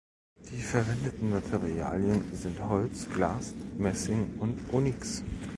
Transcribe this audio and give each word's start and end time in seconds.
Die 0.49 0.63
verwendeten 0.63 1.29
Materialien 1.29 2.23
sind 2.33 2.59
Holz, 2.67 3.07
Glas, 3.13 3.53
Messing 3.77 4.33
und 4.39 4.59
Onyx. 4.73 5.23